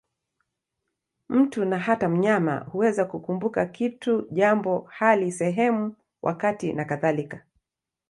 [1.29, 7.43] Mtu, na hata mnyama, huweza kukumbuka kitu, jambo, hali, sehemu, wakati nakadhalika.